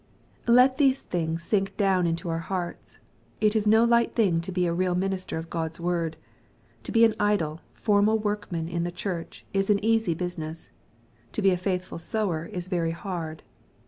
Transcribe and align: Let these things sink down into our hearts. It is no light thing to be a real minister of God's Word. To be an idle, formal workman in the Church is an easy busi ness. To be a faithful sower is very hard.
Let 0.47 0.79
these 0.79 1.03
things 1.03 1.43
sink 1.43 1.77
down 1.77 2.07
into 2.07 2.27
our 2.27 2.39
hearts. 2.39 2.97
It 3.39 3.55
is 3.55 3.67
no 3.67 3.83
light 3.83 4.15
thing 4.15 4.41
to 4.41 4.51
be 4.51 4.65
a 4.65 4.73
real 4.73 4.95
minister 4.95 5.37
of 5.37 5.51
God's 5.51 5.79
Word. 5.79 6.17
To 6.81 6.91
be 6.91 7.05
an 7.05 7.13
idle, 7.19 7.59
formal 7.75 8.17
workman 8.17 8.67
in 8.67 8.83
the 8.83 8.91
Church 8.91 9.45
is 9.53 9.69
an 9.69 9.77
easy 9.85 10.15
busi 10.15 10.39
ness. 10.39 10.71
To 11.33 11.43
be 11.43 11.51
a 11.51 11.55
faithful 11.57 11.99
sower 11.99 12.47
is 12.47 12.67
very 12.67 12.89
hard. 12.97 13.43